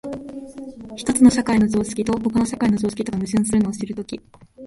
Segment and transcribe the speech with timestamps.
[0.95, 4.19] 一つの社会の常識と他の社会の常識とが矛盾するのを知るとき、